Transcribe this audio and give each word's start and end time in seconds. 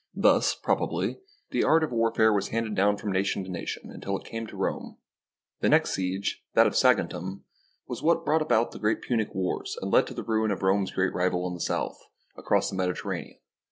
Thus, 0.15 0.55
probably, 0.55 1.19
the 1.51 1.63
art 1.63 1.83
of 1.83 1.91
warfare 1.91 2.33
was 2.33 2.47
handed 2.47 2.73
down 2.73 2.97
from 2.97 3.11
nation 3.11 3.43
to 3.43 3.51
nation 3.51 3.91
until 3.93 4.17
it 4.17 4.25
came 4.25 4.47
to 4.47 4.57
Rome. 4.57 4.97
The 5.59 5.69
next 5.69 5.91
siege, 5.93 6.43
that 6.55 6.65
of 6.65 6.73
Saguntum, 6.75 7.43
was 7.85 8.01
what 8.01 8.15
SIEGE 8.15 8.21
OF 8.21 8.21
TYRE 8.21 8.25
brought 8.25 8.41
about 8.41 8.71
the 8.71 8.79
great 8.79 9.03
Punic 9.03 9.35
wars 9.35 9.77
and 9.79 9.91
led 9.91 10.07
to 10.07 10.15
the 10.15 10.23
ruin 10.23 10.49
of 10.49 10.63
Rome's 10.63 10.89
great 10.89 11.13
rival 11.13 11.45
on 11.45 11.53
the 11.53 11.61
south, 11.61 11.99
across 12.35 12.71
the 12.71 12.75
Mediterranean. 12.75 13.37